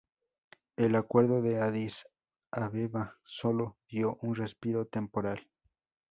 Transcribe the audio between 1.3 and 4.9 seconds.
de Adís Abeba solo dio un respiro